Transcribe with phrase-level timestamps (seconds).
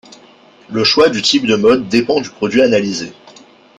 [0.71, 3.13] Le choix du type de mode dépend du produit analysé.